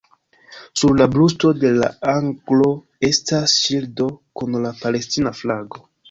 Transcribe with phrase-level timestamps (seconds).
[0.81, 2.69] Sur la brusto de la aglo
[3.09, 4.07] estas ŝildo
[4.41, 5.83] kun la palestina flago.